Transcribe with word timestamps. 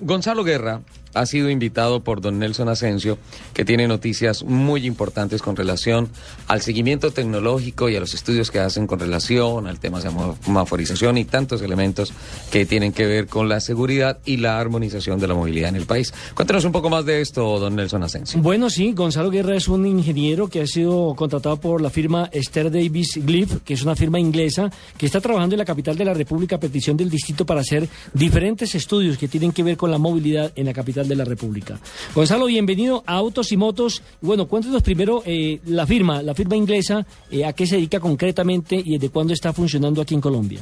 Gonzalo 0.00 0.44
Guerra 0.44 0.82
ha 1.14 1.26
sido 1.26 1.50
invitado 1.50 2.00
por 2.04 2.20
don 2.20 2.38
Nelson 2.38 2.68
Asensio, 2.68 3.18
que 3.54 3.64
tiene 3.64 3.88
noticias 3.88 4.44
muy 4.44 4.86
importantes 4.86 5.42
con 5.42 5.56
relación 5.56 6.08
al 6.46 6.60
seguimiento 6.60 7.10
tecnológico 7.10 7.88
y 7.88 7.96
a 7.96 8.00
los 8.00 8.14
estudios 8.14 8.50
que 8.50 8.60
hacen 8.60 8.86
con 8.86 8.98
relación 8.98 9.66
al 9.66 9.80
tema 9.80 10.00
de 10.00 10.10
semaforización 10.42 11.18
y 11.18 11.24
tantos 11.24 11.62
elementos 11.62 12.12
que 12.50 12.66
tienen 12.66 12.92
que 12.92 13.06
ver 13.06 13.26
con 13.26 13.48
la 13.48 13.60
seguridad 13.60 14.18
y 14.24 14.36
la 14.36 14.58
armonización 14.58 15.18
de 15.18 15.28
la 15.28 15.34
movilidad 15.34 15.70
en 15.70 15.76
el 15.76 15.86
país. 15.86 16.12
Cuéntanos 16.34 16.64
un 16.64 16.72
poco 16.72 16.90
más 16.90 17.04
de 17.04 17.20
esto, 17.20 17.58
don 17.58 17.76
Nelson 17.76 18.02
Asensio. 18.02 18.40
Bueno, 18.40 18.70
sí, 18.70 18.92
Gonzalo 18.92 19.30
Guerra 19.30 19.56
es 19.56 19.68
un 19.68 19.86
ingeniero 19.86 20.48
que 20.48 20.60
ha 20.60 20.66
sido 20.66 21.14
contratado 21.16 21.58
por 21.58 21.80
la 21.80 21.90
firma 21.90 22.28
Esther 22.32 22.70
Davis 22.70 23.18
Glyph, 23.24 23.62
que 23.64 23.74
es 23.74 23.82
una 23.82 23.96
firma 23.96 24.20
inglesa 24.20 24.70
que 24.96 25.06
está 25.06 25.20
trabajando 25.20 25.54
en 25.54 25.58
la 25.58 25.64
capital 25.64 25.96
de 25.96 26.04
la 26.04 26.14
República 26.14 26.56
a 26.56 26.60
petición 26.60 26.96
del 26.96 27.10
distrito 27.10 27.46
para 27.46 27.60
hacer 27.60 27.88
diferentes 28.12 28.74
estudios 28.74 29.16
que 29.16 29.28
tienen 29.28 29.52
que 29.52 29.62
ver 29.62 29.76
con 29.78 29.90
la 29.90 29.96
movilidad 29.96 30.52
en 30.56 30.66
la 30.66 30.74
capital 30.74 31.08
de 31.08 31.16
la 31.16 31.24
República. 31.24 31.78
Gonzalo, 32.14 32.44
bienvenido 32.46 33.02
a 33.06 33.14
Autos 33.14 33.50
y 33.52 33.56
Motos. 33.56 34.02
Bueno, 34.20 34.46
cuéntanos 34.46 34.82
primero 34.82 35.22
eh, 35.24 35.60
la 35.66 35.86
firma, 35.86 36.22
la 36.22 36.34
firma 36.34 36.56
inglesa, 36.56 37.06
eh, 37.30 37.46
a 37.46 37.54
qué 37.54 37.66
se 37.66 37.76
dedica 37.76 38.00
concretamente 38.00 38.76
y 38.76 38.98
desde 38.98 39.08
cuándo 39.08 39.32
está 39.32 39.54
funcionando 39.54 40.02
aquí 40.02 40.14
en 40.14 40.20
Colombia. 40.20 40.60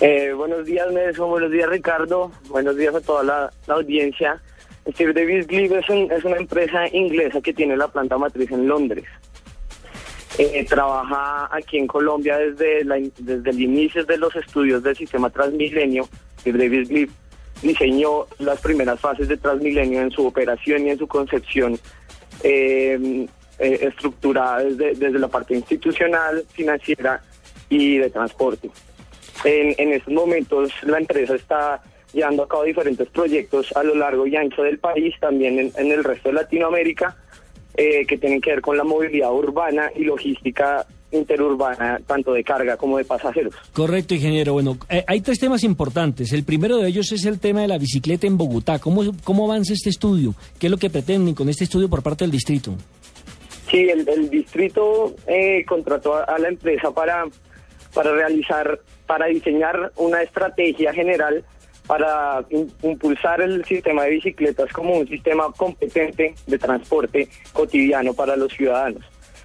Eh, 0.00 0.32
buenos 0.32 0.66
días, 0.66 0.90
Nelson. 0.92 1.30
Buenos 1.30 1.50
días, 1.50 1.70
Ricardo. 1.70 2.32
Buenos 2.48 2.76
días 2.76 2.94
a 2.94 3.00
toda 3.00 3.22
la, 3.22 3.50
audiencia. 3.68 4.40
Steve 4.92 5.12
Davis 5.12 5.46
Glyph 5.46 5.72
es, 5.72 6.24
una 6.24 6.36
empresa 6.36 6.88
inglesa 6.92 7.40
que 7.40 7.52
tiene 7.52 7.76
la 7.76 7.88
planta 7.88 8.18
matriz 8.18 8.50
en 8.50 8.66
Londres. 8.66 9.04
Trabaja 10.68 11.50
aquí 11.54 11.76
en 11.76 11.86
Colombia 11.86 12.38
desde, 12.38 13.10
desde 13.18 13.50
el 13.50 13.60
inicio 13.60 14.04
de 14.04 14.16
los 14.16 14.34
estudios 14.34 14.82
del 14.82 14.96
sistema 14.96 15.28
Transmilenio. 15.28 16.08
que 16.42 16.52
David 16.52 16.88
Glyph 16.88 17.10
diseñó 17.62 18.26
las 18.38 18.60
primeras 18.60 18.98
fases 19.00 19.28
de 19.28 19.36
Transmilenio 19.36 20.00
en 20.00 20.10
su 20.10 20.26
operación 20.26 20.86
y 20.86 20.90
en 20.90 20.98
su 20.98 21.06
concepción 21.06 21.78
em, 22.42 23.26
eh, 23.58 23.78
estructurada 23.82 24.64
desde, 24.64 25.10
la 25.18 25.28
parte 25.28 25.54
institucional, 25.54 26.44
financiera 26.52 27.22
y 27.68 27.98
de 27.98 28.10
transporte. 28.10 28.70
En, 29.44 29.92
estos 29.92 30.12
momentos 30.12 30.70
la 30.82 30.98
empresa 30.98 31.34
está 31.34 31.82
llevando 32.12 32.42
a 32.42 32.48
cabo 32.48 32.64
diferentes 32.64 33.08
proyectos 33.08 33.74
a 33.76 33.82
lo 33.82 33.94
largo 33.94 34.26
y 34.26 34.36
ancho 34.36 34.62
del 34.62 34.78
país, 34.78 35.14
también 35.20 35.58
en, 35.58 35.72
en 35.76 35.92
el 35.92 36.04
resto 36.04 36.28
de 36.28 36.34
Latinoamérica 36.34 37.16
eh, 37.74 38.04
que 38.04 38.18
tienen 38.18 38.40
que 38.40 38.50
ver 38.50 38.60
con 38.60 38.76
la 38.76 38.84
movilidad 38.84 39.32
urbana 39.32 39.90
y 39.94 40.04
logística 40.04 40.86
interurbana, 41.12 42.00
tanto 42.06 42.32
de 42.32 42.44
carga 42.44 42.76
como 42.76 42.98
de 42.98 43.04
pasajeros. 43.04 43.54
Correcto, 43.72 44.14
ingeniero. 44.14 44.52
Bueno, 44.52 44.78
eh, 44.88 45.04
hay 45.06 45.20
tres 45.20 45.38
temas 45.38 45.64
importantes. 45.64 46.32
El 46.32 46.44
primero 46.44 46.78
de 46.78 46.88
ellos 46.88 47.10
es 47.12 47.24
el 47.24 47.38
tema 47.38 47.62
de 47.62 47.68
la 47.68 47.78
bicicleta 47.78 48.26
en 48.26 48.36
Bogotá. 48.36 48.78
¿Cómo, 48.78 49.02
¿Cómo 49.24 49.44
avanza 49.46 49.72
este 49.72 49.90
estudio? 49.90 50.34
¿Qué 50.58 50.66
es 50.66 50.70
lo 50.70 50.76
que 50.76 50.90
pretenden 50.90 51.34
con 51.34 51.48
este 51.48 51.64
estudio 51.64 51.88
por 51.88 52.02
parte 52.02 52.24
del 52.24 52.30
distrito? 52.30 52.74
Sí, 53.70 53.88
el, 53.88 54.30
distrito 54.30 55.14
eh, 55.26 55.64
contrató 55.64 56.16
a, 56.16 56.38
la 56.38 56.48
empresa 56.48 56.90
para, 56.90 57.24
para 57.94 58.12
realizar, 58.12 58.80
para 59.06 59.26
diseñar 59.26 59.92
una 59.96 60.22
estrategia 60.22 60.92
general 60.92 61.44
para 61.86 62.44
impulsar 62.82 63.40
el 63.40 63.64
sistema 63.64 64.04
de 64.04 64.10
bicicletas 64.10 64.72
como 64.72 64.96
un 64.98 65.08
sistema 65.08 65.50
competente 65.56 66.36
de 66.46 66.58
transporte 66.58 67.28
cotidiano 67.52 68.14
para 68.14 68.36
los 68.36 68.52
ciudadanos. 68.52 69.02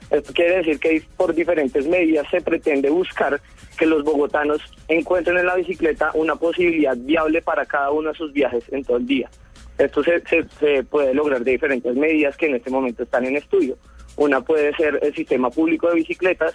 Esto 0.09 0.33
quiere 0.33 0.57
decir 0.57 0.79
que 0.79 1.03
por 1.17 1.33
diferentes 1.33 1.87
medidas 1.87 2.27
se 2.29 2.41
pretende 2.41 2.89
buscar 2.89 3.41
que 3.77 3.85
los 3.85 4.03
bogotanos 4.03 4.61
encuentren 4.87 5.37
en 5.37 5.47
la 5.47 5.55
bicicleta 5.55 6.11
una 6.13 6.35
posibilidad 6.35 6.95
viable 6.95 7.41
para 7.41 7.65
cada 7.65 7.91
uno 7.91 8.09
de 8.09 8.15
sus 8.15 8.31
viajes 8.31 8.63
en 8.71 8.83
todo 8.83 8.97
el 8.97 9.05
día. 9.05 9.29
Esto 9.77 10.03
se, 10.03 10.83
puede 10.83 11.13
lograr 11.13 11.43
de 11.43 11.51
diferentes 11.51 11.93
medidas 11.95 12.37
que 12.37 12.47
en 12.47 12.55
este 12.55 12.69
momento 12.69 13.03
están 13.03 13.25
en 13.25 13.35
estudio. 13.35 13.77
Una 14.15 14.39
puede 14.39 14.73
ser 14.75 14.99
el 15.01 15.13
sistema 15.13 15.49
público 15.49 15.89
de 15.89 15.95
bicicletas, 15.95 16.53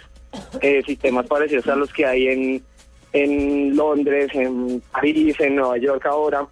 eh, 0.61 0.81
sistemas 0.85 1.27
parecidos 1.27 1.67
a 1.67 1.75
los 1.75 1.93
que 1.93 2.05
hay 2.05 2.27
en, 2.29 2.63
en 3.13 3.75
Londres, 3.75 4.31
en 4.33 4.81
París, 4.91 5.35
en 5.39 5.57
Nueva 5.57 5.77
York 5.77 6.03
ahora, 6.07 6.47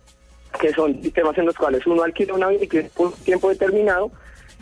que 0.62 0.72
son 0.72 1.02
sistemas 1.02 1.36
en 1.40 1.48
los 1.48 1.56
cuales 1.56 1.86
uno 1.88 2.04
alquila 2.04 2.36
una 2.36 2.50
bicicleta 2.50 2.90
por 2.96 3.08
un 3.08 3.14
tiempo 3.14 3.50
determinado, 3.50 4.12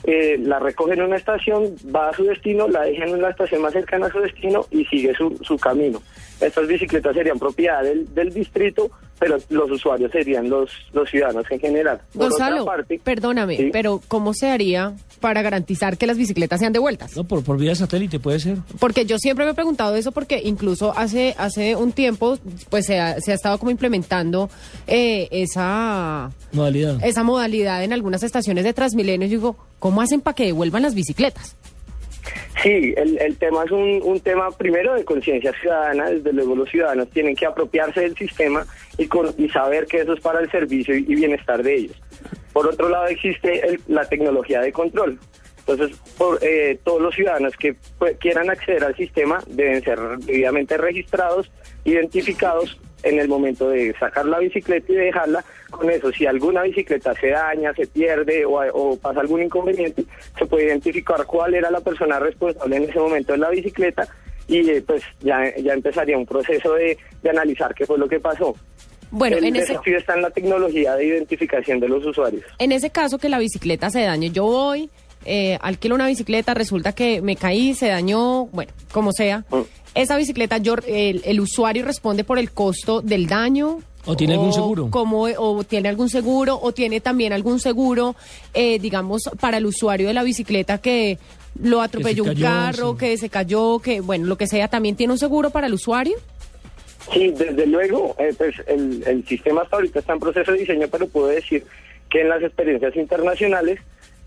eh, 0.03 0.37
la 0.39 0.59
recoge 0.59 0.93
en 0.93 1.01
una 1.01 1.17
estación, 1.17 1.75
va 1.93 2.09
a 2.09 2.13
su 2.13 2.23
destino, 2.23 2.67
la 2.67 2.83
deja 2.83 3.05
en 3.05 3.15
una 3.15 3.29
estación 3.29 3.61
más 3.61 3.73
cercana 3.73 4.07
a 4.07 4.11
su 4.11 4.19
destino 4.19 4.65
y 4.71 4.85
sigue 4.85 5.13
su, 5.15 5.37
su 5.41 5.57
camino. 5.57 6.01
Estas 6.39 6.67
bicicletas 6.67 7.15
serían 7.15 7.39
propiedad 7.39 7.83
del, 7.83 8.13
del 8.13 8.33
distrito, 8.33 8.91
pero 9.19 9.37
los 9.49 9.71
usuarios 9.71 10.11
serían 10.11 10.49
los, 10.49 10.69
los 10.93 11.09
ciudadanos 11.09 11.45
en 11.49 11.59
general. 11.59 12.01
Gonzalo, 12.13 12.65
perdóname, 13.03 13.69
pero 13.71 14.01
¿cómo 14.07 14.33
se 14.33 14.49
haría 14.49 14.93
para 15.19 15.41
garantizar 15.41 15.97
que 15.97 16.05
las 16.05 16.17
bicicletas 16.17 16.59
sean 16.59 16.73
devueltas? 16.73 17.15
No, 17.15 17.23
por, 17.23 17.43
por 17.43 17.57
vía 17.57 17.75
satélite 17.75 18.19
puede 18.19 18.39
ser. 18.39 18.57
Porque 18.79 19.05
yo 19.05 19.17
siempre 19.17 19.45
me 19.45 19.51
he 19.51 19.55
preguntado 19.55 19.95
eso 19.95 20.11
porque 20.11 20.41
incluso 20.43 20.93
hace, 20.95 21.35
hace 21.37 21.75
un 21.75 21.91
tiempo 21.91 22.37
pues 22.69 22.85
se 22.85 22.99
ha, 22.99 23.19
se 23.19 23.31
ha 23.31 23.35
estado 23.35 23.57
como 23.57 23.71
implementando 23.71 24.49
eh, 24.85 25.27
esa 25.31 26.31
modalidad. 26.51 27.03
esa 27.03 27.23
modalidad 27.23 27.83
en 27.83 27.93
algunas 27.93 28.23
estaciones 28.23 28.63
de 28.63 28.73
Transmilenio. 28.73 29.27
Y 29.27 29.31
digo, 29.31 29.57
¿cómo 29.79 30.01
hacen 30.01 30.21
para 30.21 30.35
que 30.35 30.45
devuelvan 30.45 30.83
las 30.83 30.93
bicicletas? 30.93 31.55
Sí, 32.63 32.93
el, 32.97 33.19
el 33.19 33.37
tema 33.37 33.63
es 33.65 33.71
un, 33.71 34.01
un 34.03 34.19
tema 34.19 34.49
primero 34.51 34.95
de 34.95 35.05
conciencia 35.05 35.53
ciudadana, 35.61 36.09
desde 36.09 36.33
luego 36.33 36.55
los 36.55 36.69
ciudadanos 36.69 37.09
tienen 37.09 37.35
que 37.35 37.45
apropiarse 37.45 38.01
del 38.01 38.17
sistema 38.17 38.65
y, 38.97 39.07
con, 39.07 39.29
y 39.37 39.47
saber 39.49 39.85
que 39.85 39.99
eso 40.01 40.13
es 40.13 40.19
para 40.21 40.39
el 40.39 40.49
servicio 40.49 40.95
y, 40.95 41.03
bienestar 41.03 41.61
de 41.61 41.75
ellos. 41.75 42.01
Por 42.53 42.67
otro 42.67 42.89
lado 42.89 43.07
existe 43.07 43.79
la 43.87 44.05
tecnología 44.05 44.61
de 44.61 44.71
control. 44.71 45.19
Entonces, 45.59 45.97
por, 46.17 46.39
eh, 46.41 46.79
todos 46.83 47.01
los 47.01 47.13
ciudadanos 47.13 47.55
que 47.57 47.75
pues, 47.99 48.17
quieran 48.17 48.49
acceder 48.49 48.83
al 48.83 48.95
sistema 48.95 49.39
deben 49.47 49.83
ser 49.83 49.99
debidamente 50.19 50.77
registrados, 50.77 51.51
identificados 51.83 52.79
en 53.09 53.19
el 53.19 53.27
momento 53.27 53.69
de 53.69 53.93
sacar 53.99 54.25
la 54.25 54.39
bicicleta 54.39 54.91
y 54.91 54.95
dejarla. 54.95 55.43
Con 55.69 55.89
eso, 55.89 56.11
si 56.11 56.25
alguna 56.25 56.63
bicicleta 56.63 57.13
se 57.15 57.29
daña, 57.29 57.73
se 57.73 57.87
pierde 57.87 58.45
o, 58.45 58.97
pasa 59.01 59.19
algún 59.19 59.43
inconveniente, 59.43 60.05
se 60.37 60.45
puede 60.45 60.65
identificar 60.65 61.25
cuál 61.25 61.55
era 61.55 61.69
la 61.69 61.81
persona 61.81 62.19
responsable 62.19 62.77
en 62.77 62.83
ese 62.83 62.99
momento 62.99 63.33
de 63.33 63.39
la 63.39 63.49
bicicleta 63.49 64.07
y 64.47 64.69
eh, 64.69 64.81
pues 64.85 65.03
ya, 65.21 65.53
ya 65.57 65.73
empezaría 65.73 66.17
un 66.17 66.25
proceso 66.25 66.73
de, 66.73 66.97
analizar 67.29 67.75
qué 67.75 67.85
fue 67.85 67.97
lo 67.97 68.07
que 68.07 68.19
pasó. 68.19 68.55
Bueno, 69.11 69.37
el 69.37 69.45
en 69.45 69.55
ese 69.57 69.73
desafío 69.73 69.97
está 69.97 70.15
en 70.15 70.21
la 70.21 70.29
tecnología 70.29 70.95
de 70.95 71.05
identificación 71.05 71.79
de 71.79 71.89
los 71.89 72.05
usuarios. 72.05 72.43
En 72.57 72.71
ese 72.71 72.89
caso 72.89 73.17
que 73.17 73.29
la 73.29 73.39
bicicleta 73.39 73.89
se 73.89 74.01
dañe, 74.01 74.29
yo 74.29 74.45
voy, 74.45 74.89
eh, 75.25 75.57
alquilo 75.61 75.95
una 75.95 76.07
bicicleta, 76.07 76.53
resulta 76.53 76.93
que 76.93 77.21
me 77.21 77.35
caí, 77.35 77.73
se 77.73 77.87
dañó, 77.87 78.45
bueno, 78.47 78.71
como 78.91 79.11
sea. 79.11 79.39
Mm. 79.49 79.61
Esa 79.97 80.15
bicicleta, 80.15 80.59
yo, 80.59 80.75
el, 80.85 81.39
usuario 81.39 81.83
responde 81.83 82.23
por 82.23 82.37
el 82.37 82.51
costo 82.51 83.01
del 83.01 83.25
daño. 83.25 83.79
¿O 84.05 84.15
tiene 84.15 84.33
algún 84.35 84.53
seguro? 84.53 84.89
Como, 84.91 85.23
o 85.23 85.63
tiene 85.63 85.89
algún 85.89 86.07
seguro, 86.07 86.59
o 86.61 86.71
tiene 86.71 87.01
también 87.01 87.33
algún 87.33 87.59
seguro, 87.59 88.15
eh, 88.53 88.77
digamos, 88.77 89.23
para 89.39 89.57
el 89.57 89.65
usuario 89.65 90.07
de 90.07 90.13
la 90.13 90.21
bicicleta 90.21 90.77
que 90.77 91.17
lo 91.59 91.81
atropelló 91.81 92.25
un 92.25 92.35
carro, 92.35 92.95
que 92.95 93.17
se 93.17 93.29
cayó, 93.29 93.79
que, 93.79 93.99
bueno, 94.01 94.27
lo 94.27 94.37
que 94.37 94.45
sea, 94.45 94.67
¿también 94.67 94.95
tiene 94.95 95.13
un 95.13 95.19
seguro 95.19 95.49
para 95.49 95.65
el 95.65 95.73
usuario? 95.73 96.15
Sí, 97.11 97.31
desde 97.31 97.65
luego, 97.65 98.15
eh, 98.19 98.35
pues 98.37 98.53
el, 98.67 99.03
el 99.03 99.25
sistema 99.25 99.63
hasta 99.63 99.77
ahorita 99.77 99.97
está 99.97 100.13
en 100.13 100.19
proceso 100.19 100.51
de 100.51 100.59
diseño, 100.59 100.87
pero 100.91 101.07
puedo 101.07 101.27
decir 101.27 101.65
que 102.11 102.21
en 102.21 102.29
las 102.29 102.43
experiencias 102.43 102.95
internacionales 102.95 103.79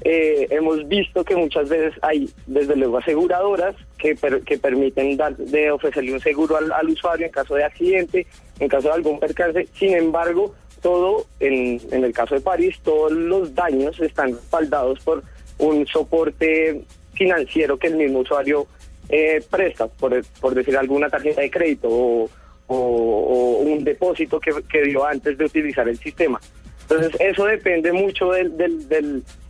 eh, 0.02 0.46
hemos 0.50 0.88
visto 0.88 1.24
que 1.24 1.36
muchas 1.36 1.68
veces 1.68 1.92
hay, 2.02 2.30
desde 2.46 2.76
luego, 2.76 2.98
aseguradoras 2.98 3.76
que, 3.98 4.16
que 4.46 4.58
permiten 4.58 5.16
dar, 5.16 5.36
de 5.36 5.70
ofrecerle 5.70 6.14
un 6.14 6.20
seguro 6.20 6.56
al, 6.56 6.88
usuario 6.88 7.26
en 7.26 7.32
caso 7.32 7.54
de 7.54 7.64
accidente, 7.64 8.26
en 8.58 8.68
caso 8.68 8.88
de 8.88 8.94
algún 8.94 9.20
percance. 9.20 9.68
Sin 9.74 9.94
embargo, 9.94 10.54
todo, 10.80 11.26
en, 11.38 11.80
el 11.92 12.12
caso 12.14 12.34
de 12.34 12.40
París, 12.40 12.78
todos 12.82 13.12
los 13.12 13.54
daños 13.54 14.00
están 14.00 14.32
respaldados 14.32 15.00
por 15.00 15.22
un 15.58 15.86
soporte 15.86 16.82
financiero 17.12 17.78
que 17.78 17.88
el 17.88 17.96
mismo 17.96 18.20
usuario 18.20 18.66
eh, 19.10 19.42
presta, 19.50 19.86
por, 19.88 20.24
por 20.40 20.54
decir 20.54 20.78
alguna 20.78 21.10
tarjeta 21.10 21.42
de 21.42 21.50
crédito 21.50 21.88
o, 21.90 22.30
o, 22.68 22.76
o 22.76 23.58
un 23.58 23.84
depósito 23.84 24.40
que, 24.40 24.52
que 24.70 24.82
dio 24.82 25.04
antes 25.04 25.36
de 25.36 25.44
utilizar 25.44 25.86
el 25.86 25.98
sistema. 25.98 26.40
Entonces, 26.90 27.20
eso 27.20 27.44
depende 27.44 27.92
mucho 27.92 28.32
del, 28.32 28.56
del, 28.56 28.88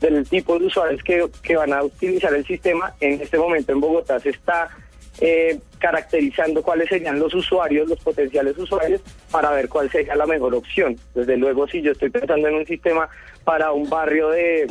del, 0.00 0.28
tipo 0.28 0.58
de 0.58 0.66
usuarios 0.66 1.02
que, 1.02 1.26
que 1.42 1.56
van 1.56 1.72
a 1.72 1.82
utilizar 1.82 2.34
el 2.34 2.44
sistema. 2.44 2.94
En 3.00 3.20
este 3.20 3.38
momento 3.38 3.72
en 3.72 3.80
Bogotá 3.80 4.20
se 4.20 4.28
está 4.28 4.68
eh, 5.22 5.58
caracterizando 5.78 6.62
cuáles 6.62 6.90
serían 6.90 7.18
los 7.18 7.32
usuarios, 7.34 7.88
los 7.88 7.98
potenciales 8.00 8.58
usuarios, 8.58 9.00
para 9.30 9.50
ver 9.52 9.70
cuál 9.70 9.90
sería 9.90 10.14
la 10.16 10.26
mejor 10.26 10.54
opción. 10.54 10.96
Desde 11.14 11.38
luego, 11.38 11.66
si 11.66 11.80
yo 11.80 11.92
estoy 11.92 12.10
pensando 12.10 12.46
en 12.46 12.56
un 12.56 12.66
sistema 12.66 13.08
para 13.42 13.72
un 13.72 13.88
barrio 13.88 14.28
de, 14.28 14.66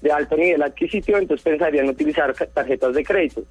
de, 0.00 0.10
alto 0.10 0.36
nivel 0.36 0.62
adquisitivo, 0.62 1.18
entonces 1.18 1.44
pensaría 1.44 1.82
en 1.82 1.90
utilizar 1.90 2.34
tarjetas 2.34 2.94
de 2.94 3.04
crédito. 3.04 3.42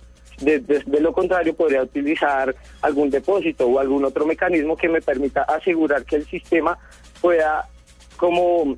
De- 0.42 0.60
de 0.60 1.00
lo 1.00 1.14
contrario, 1.14 1.54
podría 1.56 1.84
utilizar 1.84 2.56
algún 2.82 3.12
depósito 3.12 3.68
o 3.68 3.80
algún 3.80 4.04
otro 4.06 4.26
mecanismo 4.26 4.76
que 4.76 4.90
me 4.90 5.02
permita 5.02 5.44
asegurar 5.44 6.04
que 6.04 6.16
el 6.16 6.26
sistema 6.26 6.78
pueda 7.22 7.70
como 8.24 8.78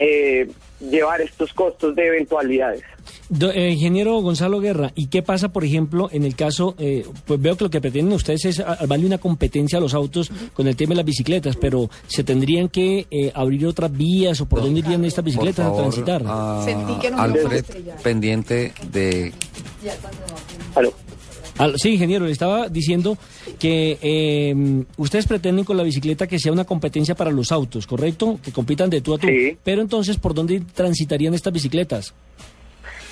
eh, 0.00 0.48
llevar 0.80 1.20
estos 1.20 1.52
costos 1.52 1.94
de 1.94 2.06
eventualidades. 2.08 2.82
Do- 3.28 3.52
eh, 3.52 3.70
ingeniero 3.70 4.20
Gonzalo 4.20 4.58
Guerra, 4.60 4.90
¿y 4.96 5.06
qué 5.06 5.22
pasa, 5.22 5.50
por 5.50 5.64
ejemplo, 5.64 6.08
en 6.12 6.24
el 6.24 6.34
caso, 6.34 6.74
eh, 6.78 7.04
pues 7.24 7.40
veo 7.40 7.56
que 7.56 7.64
lo 7.64 7.70
que 7.70 7.80
pretenden 7.80 8.12
ustedes 8.14 8.44
es 8.46 8.58
a- 8.60 8.74
darle 8.86 9.06
una 9.06 9.18
competencia 9.18 9.78
a 9.78 9.80
los 9.80 9.94
autos 9.94 10.30
con 10.54 10.66
el 10.66 10.74
tema 10.74 10.90
de 10.90 10.96
las 10.96 11.04
bicicletas, 11.06 11.54
pero 11.56 11.88
¿se 12.08 12.24
tendrían 12.24 12.68
que 12.68 13.06
eh, 13.10 13.30
abrir 13.34 13.64
otras 13.66 13.92
vías 13.96 14.40
o 14.40 14.46
por 14.46 14.60
dónde 14.60 14.80
irían 14.80 15.04
estas 15.04 15.22
Por 15.22 15.26
bicicletas 15.32 15.66
a 15.66 15.76
transitar? 15.76 16.22
a 16.26 16.62
Sentí 16.64 16.94
que 17.00 17.08
a 17.08 17.22
Alfred 17.22 17.64
pendiente 18.02 18.72
de 18.90 19.32
Aló. 20.74 20.92
Al- 21.58 21.78
sí, 21.78 21.90
ingeniero, 21.94 22.24
le 22.24 22.32
estaba 22.32 22.68
diciendo 22.68 23.16
que 23.58 23.98
eh, 24.00 24.54
ustedes 24.96 25.26
pretenden 25.26 25.64
con 25.64 25.76
la 25.76 25.82
bicicleta 25.82 26.26
que 26.26 26.38
sea 26.38 26.52
una 26.52 26.64
competencia 26.64 27.14
para 27.14 27.30
los 27.30 27.52
autos, 27.52 27.86
¿correcto? 27.86 28.38
Que 28.42 28.52
compitan 28.52 28.88
de 28.90 29.00
tú 29.00 29.14
a 29.14 29.18
tú. 29.18 29.26
Sí. 29.26 29.56
Pero 29.62 29.82
entonces, 29.82 30.16
¿por 30.16 30.34
dónde 30.34 30.62
transitarían 30.74 31.34
estas 31.34 31.52
bicicletas? 31.52 32.14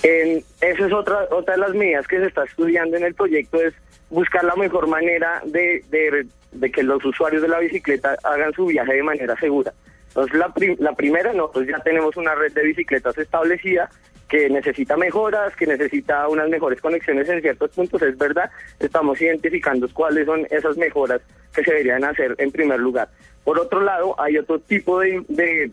En- 0.02 0.42
esa 0.60 0.86
es 0.86 0.92
otra, 0.92 1.26
otra 1.30 1.54
de 1.54 1.60
las 1.60 1.74
medidas 1.74 2.06
que 2.06 2.18
se 2.18 2.26
está 2.26 2.44
estudiando 2.44 2.96
en 2.96 3.04
el 3.04 3.14
proyecto, 3.14 3.58
es 3.60 3.74
buscar 4.08 4.42
la 4.44 4.56
mejor 4.56 4.88
manera 4.88 5.42
de, 5.44 5.84
de- 5.90 6.26
de 6.52 6.70
que 6.72 6.82
los 6.82 7.04
usuarios 7.04 7.42
de 7.42 7.48
la 7.48 7.58
bicicleta 7.60 8.16
hagan 8.24 8.52
su 8.54 8.66
viaje 8.66 8.94
de 8.94 9.02
manera 9.02 9.36
segura. 9.38 9.72
Entonces, 10.08 10.36
la, 10.38 10.52
prim- 10.52 10.76
la 10.80 10.92
primera, 10.94 11.32
nosotros 11.32 11.66
ya 11.68 11.78
tenemos 11.84 12.16
una 12.16 12.34
red 12.34 12.52
de 12.52 12.64
bicicletas 12.64 13.16
establecida 13.18 13.88
que 14.30 14.48
necesita 14.48 14.96
mejoras, 14.96 15.54
que 15.56 15.66
necesita 15.66 16.28
unas 16.28 16.48
mejores 16.48 16.80
conexiones 16.80 17.28
en 17.28 17.42
ciertos 17.42 17.70
puntos, 17.72 18.00
es 18.00 18.16
verdad, 18.16 18.48
estamos 18.78 19.20
identificando 19.20 19.88
cuáles 19.92 20.24
son 20.24 20.46
esas 20.50 20.76
mejoras 20.76 21.20
que 21.52 21.64
se 21.64 21.72
deberían 21.72 22.04
hacer 22.04 22.36
en 22.38 22.52
primer 22.52 22.78
lugar. 22.78 23.08
Por 23.42 23.58
otro 23.58 23.80
lado, 23.82 24.14
hay 24.20 24.38
otro 24.38 24.60
tipo 24.60 25.00
de, 25.00 25.70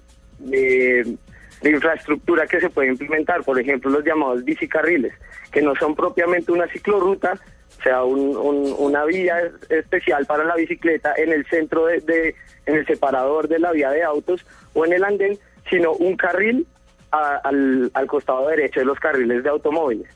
infraestructura 1.63 2.45
que 2.47 2.59
se 2.59 2.69
puede 2.69 2.89
implementar, 2.89 3.43
por 3.43 3.59
ejemplo, 3.59 3.89
los 3.91 4.03
llamados 4.03 4.43
bicicarriles, 4.43 5.13
que 5.51 5.61
no 5.61 5.75
son 5.75 5.95
propiamente 5.95 6.51
una 6.51 6.67
ciclorruta, 6.67 7.33
o 7.79 7.83
sea, 7.83 8.03
un- 8.03 8.37
un- 8.37 8.75
una 8.77 9.05
vía 9.05 9.39
es- 9.41 9.71
especial 9.71 10.25
para 10.25 10.43
la 10.43 10.55
bicicleta 10.55 11.13
en 11.17 11.31
el 11.31 11.45
centro 11.47 11.85
de- 11.85 12.35
en 12.65 12.75
el 12.75 12.85
separador 12.85 13.47
de 13.47 13.59
la 13.59 13.71
vía 13.71 13.91
de 13.91 14.03
autos 14.03 14.45
o 14.73 14.85
en 14.85 14.93
el 14.93 15.03
andén, 15.03 15.37
sino 15.69 15.93
un 15.93 16.15
carril 16.15 16.65
al, 17.11 17.89
al 17.93 18.07
costado 18.07 18.47
derecho 18.49 18.79
de 18.79 18.85
los 18.85 18.99
carriles 18.99 19.43
de 19.43 19.49
automóviles. 19.49 20.07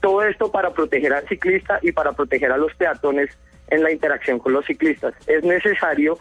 Todo 0.00 0.22
esto 0.24 0.50
para 0.52 0.70
proteger 0.72 1.12
al 1.12 1.26
ciclista 1.28 1.78
y 1.82 1.92
para 1.92 2.12
proteger 2.12 2.52
a 2.52 2.56
los 2.56 2.74
peatones 2.74 3.30
en 3.68 3.82
la 3.82 3.90
interacción 3.90 4.38
con 4.38 4.52
los 4.52 4.64
ciclistas. 4.66 5.14
Es 5.26 5.42
necesario 5.42 6.18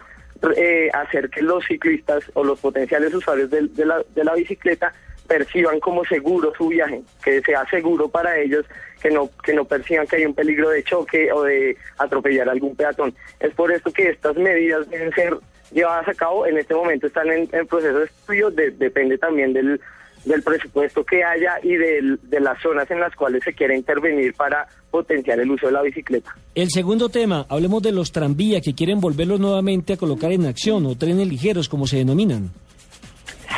eh, 0.58 0.90
hacer 0.94 1.30
que 1.30 1.42
los 1.42 1.64
ciclistas 1.66 2.24
o 2.34 2.44
los 2.44 2.60
potenciales 2.60 3.14
usuarios 3.14 3.50
del- 3.52 3.74
de, 3.76 3.86
la, 3.86 4.02
de 4.16 4.24
la 4.24 4.34
bicicleta 4.34 4.94
perciban 5.28 5.80
como 5.80 6.06
seguro 6.06 6.54
su 6.56 6.68
viaje, 6.70 7.02
que 7.24 7.42
sea 7.42 7.66
seguro 7.70 8.10
para 8.10 8.38
ellos, 8.38 8.66
que 9.02 9.10
no, 9.10 9.30
que 9.44 9.54
no 9.54 9.66
perciban 9.66 10.06
que 10.08 10.18
hay 10.18 10.26
un 10.26 10.36
peligro 10.36 10.70
de 10.70 10.84
choque 10.84 11.32
o 11.32 11.44
de 11.44 11.78
atropellar 11.98 12.48
a 12.48 12.52
algún 12.52 12.76
peatón. 12.76 13.14
Es 13.40 13.54
por 13.54 13.72
esto 13.72 13.92
que 13.92 14.10
estas 14.10 14.36
medidas 14.36 14.88
deben 14.90 15.12
ser 15.14 15.36
llevadas 15.72 16.08
a 16.08 16.14
cabo. 16.14 16.46
En 16.46 16.58
este 16.58 16.76
momento 16.76 17.08
están 17.08 17.30
en, 17.32 17.50
en 17.52 17.66
proceso 17.68 18.00
de 18.00 18.06
estudio, 18.06 18.52
de- 18.52 18.72
depende 18.72 19.18
también 19.18 19.54
del, 19.54 19.82
del 20.26 20.42
presupuesto 20.44 21.04
que 21.06 21.24
haya 21.24 21.58
y 21.64 21.76
del- 21.76 22.20
de 22.24 22.40
las 22.40 22.60
zonas 22.62 22.90
en 22.92 23.00
las 23.00 23.16
cuales 23.16 23.44
se 23.44 23.54
quiere 23.54 23.76
intervenir 23.78 24.34
para 24.34 24.68
potenciar 24.92 25.40
el 25.40 25.52
uso 25.52 25.68
de 25.68 25.72
la 25.74 25.82
bicicleta. 25.82 26.36
El 26.56 26.70
segundo 26.70 27.10
tema, 27.10 27.46
hablemos 27.50 27.82
de 27.84 27.92
los 27.92 28.12
tranvías 28.12 28.62
que 28.64 28.74
quieren 28.74 29.00
volverlos 29.00 29.40
nuevamente 29.40 29.94
a 29.94 29.98
colocar 29.98 30.32
en 30.32 30.46
acción 30.46 30.86
o 30.86 30.96
trenes 30.98 31.28
ligeros, 31.28 31.70
como 31.70 31.86
se 31.88 31.98
denominan. 31.98 32.50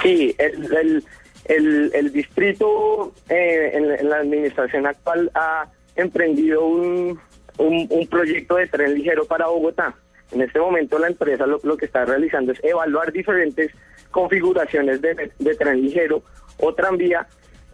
Sí, 0.04 0.36
el, 0.38 0.66
el, 0.76 1.04
el, 1.46 1.92
el 1.94 2.12
distrito 2.12 3.14
eh, 3.30 3.72
en, 3.74 3.92
en 4.00 4.10
la 4.10 4.18
administración 4.18 4.86
actual 4.86 5.32
ha 5.36 5.70
emprendido 5.96 6.66
un, 6.66 7.20
un, 7.58 7.88
un 7.90 8.08
proyecto 8.08 8.56
de 8.56 8.68
tren 8.68 8.94
ligero 8.94 9.26
para 9.26 9.48
Bogotá. 9.48 9.96
En 10.32 10.42
este 10.42 10.60
momento 10.60 11.00
la 11.00 11.08
empresa 11.08 11.48
lo, 11.48 11.60
lo 11.64 11.78
que 11.78 11.86
está 11.86 12.04
realizando 12.04 12.52
es 12.52 12.62
evaluar 12.64 13.12
diferentes 13.14 13.72
configuraciones 14.12 15.02
de, 15.02 15.32
de 15.40 15.56
tren 15.56 15.82
ligero 15.82 16.22
o 16.60 16.74
tranvía 16.74 17.28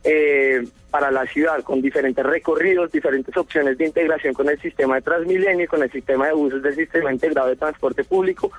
eh, 0.03 0.63
para 0.91 1.09
la 1.09 1.25
ciudad, 1.25 1.63
con 1.63 1.81
diferentes 1.81 2.23
recorridos, 2.23 2.91
diferentes 2.91 3.35
opciones 3.35 3.77
de 3.77 3.85
integración 3.85 4.33
con 4.33 4.49
el 4.49 4.59
sistema 4.59 4.95
de 4.95 5.01
Transmilenio 5.01 5.65
y 5.65 5.67
con 5.67 5.81
el 5.81 5.91
sistema 5.91 6.27
de 6.27 6.33
buses 6.33 6.61
del 6.61 6.75
sistema 6.75 7.11
integrado 7.11 7.49
de 7.49 7.55
transporte 7.55 8.03
público, 8.03 8.51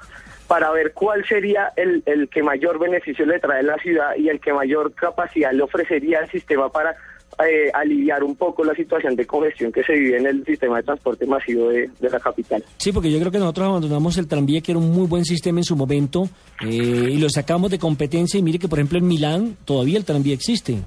para 0.49 0.71
ver 0.73 0.93
cuál 0.93 1.25
sería 1.27 1.73
el, 1.77 2.03
el 2.07 2.29
que 2.29 2.43
mayor 2.43 2.79
beneficio 2.79 3.25
le 3.25 3.39
trae 3.39 3.61
a 3.61 3.63
la 3.63 3.79
ciudad 3.79 4.17
y 4.17 4.29
el 4.29 4.41
que 4.41 4.53
mayor 4.53 4.95
capacidad 4.95 5.53
le 5.53 5.63
ofrecería 5.63 6.19
al 6.19 6.31
sistema 6.31 6.71
para 6.71 6.97
eh, 7.47 7.71
aliviar 7.73 8.23
un 8.23 8.37
poco 8.37 8.65
la 8.65 8.75
situación 8.75 9.17
de 9.17 9.27
congestión 9.27 9.73
que 9.73 9.83
se 9.83 9.93
vive 9.93 10.19
en 10.19 10.27
el 10.27 10.45
sistema 10.45 10.77
de 10.79 10.83
transporte 10.85 11.27
masivo 11.27 11.69
de, 11.69 11.91
de 11.99 12.11
la 12.11 12.21
capital. 12.21 12.63
Sí, 12.79 12.93
porque 12.93 13.11
yo 13.11 13.19
creo 13.19 13.33
que 13.33 13.39
nosotros 13.39 13.69
abandonamos 13.69 14.17
el 14.19 14.29
tranvía, 14.29 14.61
que 14.61 14.73
era 14.73 14.79
un 14.79 14.91
muy 14.91 15.07
buen 15.07 15.25
sistema 15.25 15.61
en 15.61 15.65
su 15.65 15.77
momento, 15.77 16.29
eh, 16.63 16.67
y 16.69 17.19
lo 17.19 17.29
sacamos 17.29 17.71
de 17.71 17.79
competencia. 17.79 18.39
Y 18.39 18.43
mire 18.43 18.59
que, 18.59 18.69
por 18.69 18.79
ejemplo, 18.79 18.99
en 18.99 19.07
Milán 19.07 19.57
todavía 19.65 19.99
el 19.99 20.05
tranvía 20.05 20.35
existe. 20.35 20.79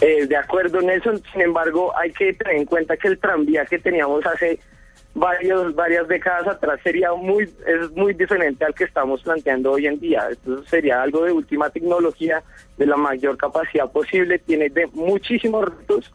Eh, 0.00 0.26
de 0.26 0.36
acuerdo, 0.36 0.80
Nelson. 0.80 1.20
Sin 1.32 1.42
embargo, 1.42 1.92
hay 1.96 2.12
que 2.12 2.32
tener 2.34 2.56
en 2.56 2.64
cuenta 2.64 2.96
que 2.96 3.08
el 3.08 3.18
tranvía 3.18 3.64
que 3.64 3.78
teníamos 3.78 4.24
hace 4.26 4.60
varios, 5.18 5.74
varias 5.74 6.06
décadas 6.08 6.46
atrás 6.48 6.80
sería 6.82 7.12
muy, 7.12 7.44
es 7.44 7.90
muy 7.94 8.14
diferente 8.14 8.64
al 8.64 8.74
que 8.74 8.84
estamos 8.84 9.22
planteando 9.22 9.72
hoy 9.72 9.86
en 9.86 9.98
día. 10.00 10.28
Esto 10.30 10.62
sería 10.64 11.02
algo 11.02 11.24
de 11.24 11.32
última 11.32 11.70
tecnología, 11.70 12.42
de 12.76 12.86
la 12.86 12.96
mayor 12.96 13.36
capacidad 13.36 13.90
posible, 13.90 14.38
tiene 14.38 14.68
de 14.70 14.86
muchísimos 14.88 15.64
retos, 15.64 16.12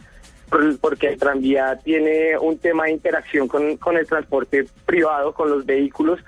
por- 0.49 0.77
porque 0.79 1.07
el 1.09 1.17
tranvía 1.17 1.77
tiene 1.83 2.37
un 2.37 2.57
tema 2.57 2.85
de 2.85 2.91
interacción 2.91 3.47
con, 3.47 3.77
con 3.77 3.97
el 3.97 4.07
transporte 4.07 4.65
privado, 4.85 5.33
con 5.33 5.49
los 5.49 5.65
vehículos, 5.65 6.19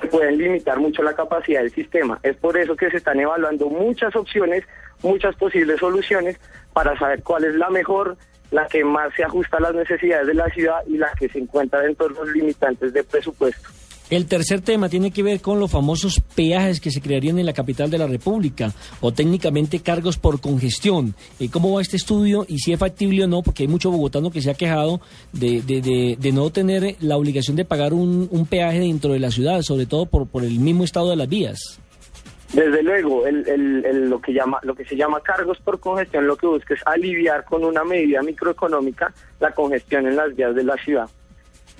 que 0.00 0.08
pueden 0.08 0.38
limitar 0.38 0.78
mucho 0.78 1.02
la 1.02 1.14
capacidad 1.14 1.60
del 1.60 1.70
sistema. 1.70 2.18
Es 2.22 2.36
por 2.36 2.56
eso 2.56 2.74
que 2.76 2.90
se 2.90 2.96
están 2.96 3.20
evaluando 3.20 3.68
muchas 3.68 4.14
opciones, 4.16 4.64
muchas 5.02 5.36
posibles 5.36 5.78
soluciones 5.78 6.40
para 6.72 6.98
saber 6.98 7.22
cuál 7.22 7.44
es 7.44 7.54
la 7.54 7.70
mejor, 7.70 8.16
la 8.50 8.66
que 8.68 8.84
más 8.84 9.12
se 9.16 9.24
ajusta 9.24 9.56
a 9.56 9.60
las 9.60 9.74
necesidades 9.74 10.26
de 10.26 10.34
la 10.34 10.48
ciudad 10.50 10.76
y 10.86 10.96
la 10.96 11.08
que 11.18 11.28
se 11.28 11.38
encuentra 11.38 11.80
dentro 11.80 12.08
de 12.08 12.14
los 12.14 12.28
limitantes 12.30 12.92
de 12.92 13.02
presupuesto. 13.04 13.68
El 14.10 14.26
tercer 14.26 14.60
tema 14.60 14.90
tiene 14.90 15.10
que 15.10 15.22
ver 15.22 15.40
con 15.40 15.58
los 15.58 15.70
famosos 15.70 16.20
peajes 16.34 16.78
que 16.78 16.90
se 16.90 17.00
crearían 17.00 17.38
en 17.38 17.46
la 17.46 17.54
capital 17.54 17.88
de 17.90 17.96
la 17.96 18.06
República, 18.06 18.70
o 19.00 19.12
técnicamente 19.12 19.80
cargos 19.80 20.18
por 20.18 20.42
congestión. 20.42 21.14
Eh, 21.40 21.48
¿Cómo 21.50 21.72
va 21.72 21.80
este 21.80 21.96
estudio 21.96 22.44
y 22.46 22.58
si 22.58 22.74
es 22.74 22.78
factible 22.78 23.24
o 23.24 23.26
no? 23.26 23.42
Porque 23.42 23.62
hay 23.62 23.68
mucho 23.68 23.90
bogotano 23.90 24.30
que 24.30 24.42
se 24.42 24.50
ha 24.50 24.54
quejado 24.54 25.00
de, 25.32 25.62
de- 25.62 25.80
de- 25.80 26.16
de 26.20 26.32
no 26.32 26.50
tener 26.50 26.96
la 27.00 27.16
obligación 27.16 27.56
de 27.56 27.64
pagar 27.64 27.94
un, 27.94 28.28
un 28.30 28.44
peaje 28.46 28.80
dentro 28.80 29.14
de 29.14 29.20
la 29.20 29.30
ciudad, 29.30 29.62
sobre 29.62 29.86
todo 29.86 30.04
por, 30.04 30.28
por 30.28 30.44
el 30.44 30.58
mismo 30.60 30.84
estado 30.84 31.08
de 31.08 31.16
las 31.16 31.28
vías. 31.28 31.80
Desde 32.54 32.84
luego, 32.84 33.26
el, 33.26 34.08
lo, 34.08 34.20
que 34.20 34.84
se 34.84 34.96
llama 34.96 35.20
cargos 35.20 35.58
por 35.58 35.80
congestión 35.80 36.28
lo 36.28 36.36
que 36.36 36.46
busca 36.46 36.74
es 36.74 36.86
aliviar 36.86 37.44
con 37.44 37.64
una 37.64 37.82
medida 37.82 38.22
microeconómica 38.22 39.12
la 39.40 39.50
congestión 39.50 40.06
en 40.06 40.14
las 40.14 40.36
vías 40.36 40.54
de 40.54 40.62
la 40.62 40.76
ciudad. 40.76 41.10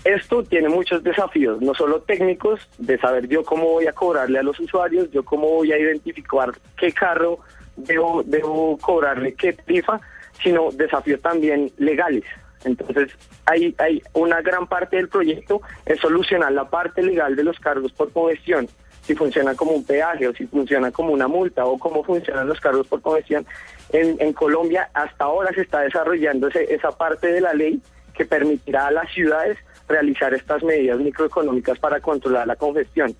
Esto 0.02 0.42
tiene 0.42 0.68
muchos 0.68 1.04
desafíos, 1.04 1.62
no 1.62 1.74
solo 1.74 2.02
técnicos, 2.02 2.68
de 2.78 2.98
saber 2.98 3.28
yo 3.28 3.44
cómo 3.44 3.70
voy 3.70 3.86
a 3.86 3.92
cobrarle 3.92 4.40
a 4.40 4.42
los 4.42 4.58
usuarios, 4.58 5.10
yo 5.12 5.24
cómo 5.24 5.48
voy 5.48 5.70
a 5.70 5.78
identificar 5.78 6.50
qué 6.76 6.90
carro 6.90 7.38
debo, 7.76 8.24
debo 8.24 8.76
cobrarle 8.78 9.32
qué 9.34 9.52
tarifa, 9.52 10.00
sino 10.42 10.72
desafíos 10.72 11.22
también 11.22 11.70
legales. 11.78 12.24
Entonces, 12.64 13.12
hay, 13.46 13.74
hay 13.78 14.02
una 14.12 14.42
gran 14.42 14.66
parte 14.66 14.96
del 14.96 15.08
proyecto 15.08 15.62
es 15.86 16.00
solucionar 16.00 16.50
la 16.50 16.68
parte 16.68 17.00
legal 17.00 17.36
de 17.36 17.44
los 17.44 17.60
cargos 17.60 17.92
por 17.92 18.12
congestión, 18.12 18.68
si 19.06 19.14
funciona 19.14 19.54
como 19.54 19.72
un 19.72 19.84
peaje 19.84 20.28
o 20.28 20.34
si 20.34 20.46
funciona 20.46 20.90
como 20.90 21.12
una 21.12 21.28
multa 21.28 21.64
o 21.66 21.78
cómo 21.78 22.02
funcionan 22.02 22.48
los 22.48 22.60
cargos 22.60 22.86
por 22.86 23.00
congestión. 23.00 23.46
En, 23.90 24.16
en 24.20 24.32
Colombia 24.32 24.88
hasta 24.94 25.24
ahora 25.24 25.52
se 25.54 25.62
está 25.62 25.80
desarrollando 25.80 26.48
esa 26.48 26.92
parte 26.92 27.28
de 27.28 27.40
la 27.40 27.54
ley 27.54 27.80
que 28.14 28.24
permitirá 28.24 28.86
a 28.86 28.90
las 28.90 29.10
ciudades 29.12 29.58
realizar 29.88 30.32
estas 30.32 30.62
medidas 30.62 30.98
microeconómicas 30.98 31.78
para 31.78 32.00
controlar 32.00 32.46
la 32.46 32.56
congestión. 32.56 33.14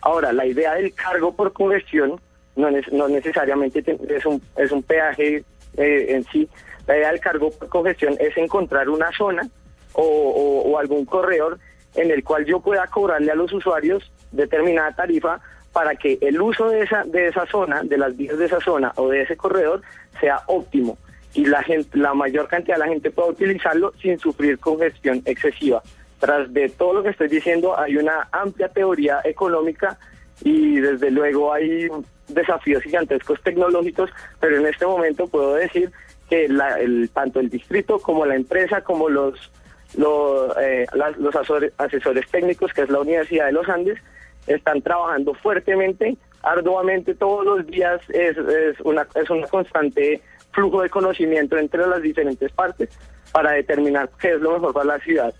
Ahora, 0.00 0.32
la 0.32 0.46
idea 0.46 0.74
del 0.74 0.94
cargo 0.94 1.34
por 1.34 1.52
congestión 1.52 2.20
no, 2.56 2.68
no 2.92 3.08
necesariamente 3.08 3.84
es 4.08 4.26
un, 4.26 4.42
es 4.56 4.72
un 4.72 4.82
peaje 4.82 5.44
eh, 5.76 6.06
en 6.08 6.24
sí. 6.24 6.48
La 6.86 6.96
idea 6.96 7.10
del 7.10 7.20
cargo 7.20 7.50
por 7.50 7.68
congestión 7.68 8.16
es 8.18 8.36
encontrar 8.36 8.88
una 8.88 9.10
zona 9.12 9.48
o, 9.92 10.78
algún 10.78 11.04
corredor 11.04 11.58
en 11.94 12.10
el 12.10 12.22
cual 12.22 12.44
yo 12.44 12.60
pueda 12.60 12.86
cobrarle 12.86 13.32
a 13.32 13.34
los 13.34 13.52
usuarios 13.52 14.10
determinada 14.32 14.92
tarifa 14.92 15.40
para 15.72 15.94
que 15.94 16.18
el 16.20 16.40
uso 16.40 16.68
de 16.68 16.82
esa, 16.82 17.04
de 17.04 17.28
esa 17.28 17.46
zona, 17.46 17.82
de 17.82 17.98
las 17.98 18.16
vías 18.16 18.38
de 18.38 18.46
esa 18.46 18.60
zona 18.60 18.92
o 18.96 19.08
de 19.08 19.22
ese 19.22 19.36
corredor 19.36 19.82
sea 20.20 20.40
óptimo 20.46 20.98
y 21.34 21.44
la, 21.44 21.62
gente, 21.62 21.96
la 21.98 22.14
mayor 22.14 22.48
cantidad 22.48 22.76
de 22.76 22.80
la 22.80 22.88
gente 22.88 23.10
pueda 23.10 23.28
utilizarlo 23.28 23.92
sin 24.00 24.18
sufrir 24.18 24.58
congestión 24.58 25.22
excesiva. 25.24 25.82
Tras 26.18 26.52
de 26.52 26.68
todo 26.68 26.94
lo 26.94 27.02
que 27.02 27.10
estoy 27.10 27.28
diciendo, 27.28 27.78
hay 27.78 27.96
una 27.96 28.28
amplia 28.32 28.68
teoría 28.68 29.20
económica 29.24 29.98
y 30.42 30.80
desde 30.80 31.10
luego 31.10 31.52
hay 31.52 31.88
desafíos 32.28 32.82
gigantescos 32.82 33.40
tecnológicos, 33.42 34.10
pero 34.40 34.56
en 34.56 34.66
este 34.66 34.86
momento 34.86 35.26
puedo 35.28 35.54
decir 35.54 35.90
que 36.28 36.46
el, 36.46 37.10
tanto 37.12 37.40
el 37.40 37.48
distrito 37.48 37.98
como 37.98 38.26
la 38.26 38.34
empresa, 38.34 38.82
como 38.82 39.08
los, 39.08 39.50
los, 39.96 40.56
eh, 40.60 40.86
los 40.92 41.34
asesores, 41.36 42.28
técnicos, 42.30 42.72
que 42.72 42.82
es 42.82 42.90
la 42.90 43.00
Universidad 43.00 43.46
de 43.46 43.52
los 43.52 43.68
Andes, 43.68 43.98
están 44.48 44.82
trabajando 44.82 45.34
fuertemente, 45.34 46.16
arduamente 46.42 47.14
todos 47.14 47.44
los 47.44 47.66
días, 47.66 48.00
es, 48.08 48.36
es, 48.36 48.80
una, 48.80 49.06
es 49.14 49.30
un 49.30 49.42
constante 49.42 50.20
flujo 50.52 50.82
de 50.82 50.90
conocimiento 50.90 51.56
entre 51.56 51.86
las 51.86 52.02
diferentes 52.02 52.50
partes 52.52 52.90
para 53.32 53.52
determinar 53.52 54.10
qué 54.20 54.32
es 54.32 54.40
lo 54.40 54.52
mejor 54.52 54.72
para 54.72 54.86
la 54.86 54.98
ciudad. 55.00 55.34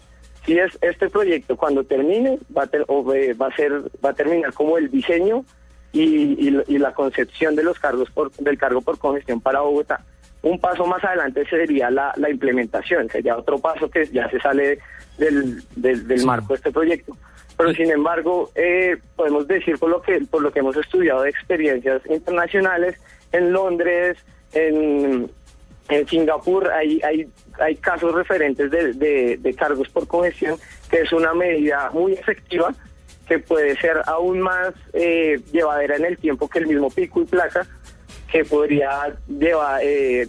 Si 0.45 0.59
es 0.59 0.79
este 0.81 1.11
proyecto 1.11 1.57
cuando 1.57 1.85
termine 1.85 2.39
va 2.57 2.63
a, 2.63 3.15
eh, 3.15 3.35
va 3.35 3.47
a 3.49 3.57
ser 3.57 3.73
va 4.05 4.11
a 4.11 4.15
terminar 4.15 4.53
como 4.55 4.79
el 4.79 4.91
diseño 4.91 5.45
y, 5.93 6.79
la 6.79 6.93
concepción 6.95 7.57
de 7.57 7.65
los 7.65 7.79
cargos 7.79 8.11
por, 8.11 8.31
del 8.33 8.59
cargo 8.59 8.81
por 8.81 8.99
congestión 8.99 9.41
para 9.41 9.61
Bogotá. 9.61 10.05
Un 10.43 10.61
paso 10.61 10.87
más 10.87 11.03
adelante 11.03 11.45
sería 11.49 11.91
la, 11.91 12.15
implementación, 12.31 13.09
sería 13.11 13.37
otro 13.37 13.59
paso 13.59 13.91
que 13.91 14.07
ya 14.07 14.31
se 14.31 14.39
sale 14.39 14.79
del, 15.19 15.63
del, 15.75 16.25
marco 16.25 16.49
de 16.49 16.55
este 16.55 16.71
proyecto. 16.71 17.17
Pero 17.59 17.75
sin 17.75 17.91
embargo, 17.91 18.51
eh, 18.55 18.97
podemos 19.17 19.47
decir 19.49 19.79
por 19.79 19.91
lo 19.91 20.01
que 20.01 20.21
por 20.31 20.41
lo 20.41 20.53
que 20.53 20.61
hemos 20.61 20.77
estudiado 20.77 21.23
de 21.23 21.31
experiencias 21.31 22.01
internacionales 22.09 22.97
en 23.33 23.53
Londres, 23.53 24.17
en, 24.53 25.29
en 25.89 26.09
Singapur 26.09 26.71
hay, 26.71 27.01
hay, 27.03 27.29
hay 27.59 27.75
casos 27.77 28.15
referentes 28.15 28.71
de, 28.71 29.37
de, 29.37 29.55
cargos 29.55 29.89
por 29.89 30.07
congestión, 30.07 30.57
que 30.89 31.01
es 31.01 31.13
una 31.13 31.35
medida 31.35 31.91
muy 31.93 32.13
efectiva 32.13 32.73
que 33.27 33.41
puede 33.41 33.77
ser 33.77 34.03
aún 34.07 34.41
más 34.41 34.73
eh, 34.93 35.41
llevadera 35.53 35.97
en 35.97 36.05
el 36.05 36.17
tiempo 36.17 36.49
que 36.49 36.61
el 36.61 36.69
mismo 36.69 36.91
pico 36.91 37.23
y 37.23 37.25
placa, 37.25 37.67
que 38.31 38.45
podría 38.45 39.15
llevar, 39.27 39.81
eh, 39.83 40.29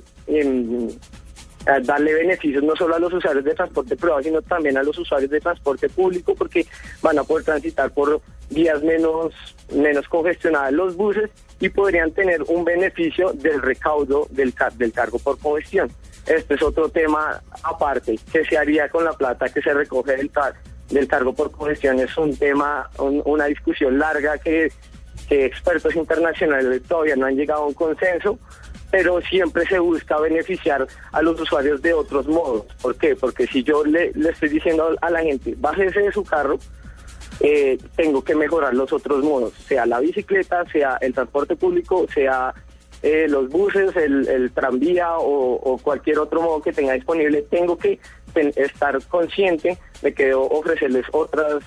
darle 1.80 2.14
beneficios 2.14 2.64
no 2.64 2.76
solo 2.76 2.96
a 2.96 3.00
los 3.00 3.14
usuarios 3.14 3.46
de 3.46 3.54
transporte 3.54 3.96
privado, 3.96 4.24
sino 4.24 4.42
también 4.42 4.78
a 4.78 4.84
los 4.84 4.98
usuarios 4.98 5.30
de 5.30 5.40
transporte 5.40 5.90
público, 5.90 6.34
porque 6.34 6.66
van 7.02 7.20
a 7.20 7.24
poder 7.24 7.46
transitar 7.46 7.92
por 7.92 8.22
vías 8.50 8.82
menos, 8.82 9.34
menos 9.74 10.08
congestionadas 10.08 10.74
los 10.74 10.96
buses 10.96 11.30
y 11.60 11.70
podrían 11.70 12.12
tener 12.12 12.42
un 12.44 12.64
beneficio 12.64 13.32
del 13.34 13.62
recaudo 13.62 14.28
del, 14.32 14.54
del 14.78 14.92
cargo 14.92 15.20
por 15.20 15.38
congestión. 15.38 15.92
Este 16.26 16.56
es 16.56 16.62
otro 16.62 16.90
tema 16.90 17.42
aparte. 17.64 18.20
¿Qué 18.32 18.46
se 18.46 18.58
haría 18.58 18.90
con 18.90 19.04
la 19.04 19.14
plata 19.14 19.50
que 19.50 19.62
se 19.62 19.74
recoge 19.74 20.16
del, 20.16 20.32
del 20.90 21.08
cargo 21.08 21.34
por 21.34 21.52
congestión? 21.52 22.00
Es 22.00 22.18
un 22.18 22.36
tema, 22.36 22.90
una 22.98 23.46
discusión 23.46 23.98
larga 23.98 24.38
que, 24.38 24.72
que 25.28 25.46
expertos 25.46 25.96
internacionales 25.96 26.82
todavía 26.88 27.16
no 27.16 27.26
han 27.26 27.36
llegado 27.36 27.64
a 27.64 27.68
un 27.68 27.74
consenso, 27.74 28.40
pero 28.92 29.22
siempre 29.22 29.66
se 29.66 29.80
busca 29.80 30.20
beneficiar 30.20 30.88
a 31.12 31.22
los 31.22 31.40
usuarios 31.40 31.82
de 31.82 31.94
otros 31.94 32.28
modos. 32.28 32.66
¿Por 32.82 32.96
qué? 32.96 33.16
Porque 33.16 33.48
si 33.48 33.64
yo 33.64 33.84
le, 33.84 34.12
estoy 34.30 34.50
diciendo 34.50 34.96
a 35.02 35.10
la 35.10 35.22
gente, 35.22 35.56
bájese 35.58 36.02
de 36.02 36.12
su 36.12 36.24
carro, 36.24 36.60
eh, 37.42 37.78
tengo 37.96 38.24
que 38.24 38.36
mejorar 38.36 38.74
los 38.74 38.92
otros 38.92 39.24
modos, 39.24 39.54
sea 39.54 39.86
la 39.86 40.00
bicicleta, 40.00 40.66
sea 40.72 40.98
el 41.02 41.14
transporte 41.14 41.56
público, 41.56 42.06
sea 42.14 42.54
eh, 43.02 43.28
los 43.30 43.48
buses, 43.50 43.96
el, 43.96 44.52
tranvía 44.54 45.14
o, 45.18 45.80
cualquier 45.82 46.20
otro 46.20 46.42
modo 46.42 46.62
que 46.62 46.74
tenga 46.74 46.94
disponible. 46.94 47.44
Tengo 47.44 47.78
que 47.78 48.00
estar 48.56 49.02
consciente 49.06 49.78
de 50.02 50.14
que 50.14 50.28
debo 50.28 50.50
ofrecerles 50.50 51.06
otras 51.12 51.64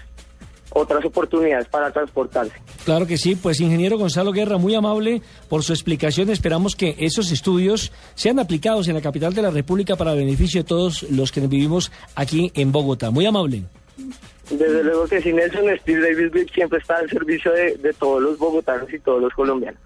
otras 0.75 1.05
oportunidades 1.05 1.69
para 1.69 1.91
transportarse. 1.91 2.52
Claro 2.85 3.07
que 3.07 3.17
sí, 3.17 3.37
pues 3.37 3.61
ingeniero 3.61 3.99
Gonzalo 3.99 4.33
Guerra, 4.33 4.59
muy 4.59 4.75
amable 4.75 5.23
por 5.49 5.62
su 5.62 5.73
explicación. 5.73 6.31
Esperamos 6.31 6.76
que 6.76 6.97
esos 6.99 7.31
estudios 7.33 7.93
sean 8.14 8.38
aplicados 8.38 8.88
en 8.88 8.95
la 8.95 9.00
capital 9.00 9.35
de 9.35 9.43
la 9.43 9.50
República 9.50 9.97
para 9.97 10.14
beneficio 10.14 10.62
de 10.62 10.69
todos 10.69 11.02
los 11.11 11.33
que 11.33 11.41
vivimos 11.41 11.93
aquí 12.14 12.50
en 12.55 12.73
Bogotá. 12.73 13.11
Muy 13.11 13.26
amable. 13.26 13.62
Desde 14.50 14.85
luego 14.85 15.07
que 15.07 15.23
sí, 15.23 15.33
Nelson 15.33 15.64
Steve 15.81 16.00
Davis 16.00 16.50
siempre 16.52 16.79
está 16.79 16.97
al 16.97 17.09
servicio 17.09 17.52
de, 17.52 17.76
de 17.76 17.93
todos 17.93 18.23
los 18.23 18.37
bogotanos 18.38 18.93
y 18.93 18.99
todos 18.99 19.23
los 19.23 19.33
colombianos. 19.33 19.81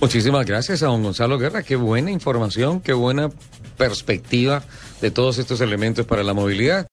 Muchísimas 0.00 0.44
gracias 0.44 0.82
a 0.82 0.86
don 0.86 1.02
Gonzalo 1.02 1.38
Guerra. 1.38 1.62
Qué 1.62 1.76
buena 1.76 2.10
información, 2.10 2.80
qué 2.80 2.92
buena 2.92 3.30
perspectiva 3.78 4.62
de 5.00 5.10
todos 5.10 5.38
estos 5.38 5.60
elementos 5.60 6.04
para 6.04 6.22
la 6.22 6.34
movilidad. 6.34 6.84